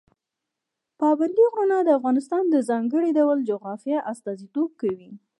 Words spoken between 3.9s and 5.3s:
استازیتوب کوي.